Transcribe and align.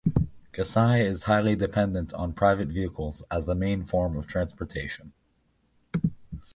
Kasai 0.51 1.01
is 1.05 1.21
highly 1.21 1.55
dependent 1.55 2.11
on 2.15 2.33
private 2.33 2.69
vehicles 2.69 3.23
as 3.29 3.45
the 3.45 3.53
main 3.53 3.85
form 3.85 4.17
of 4.17 4.25
transportation. 4.25 5.13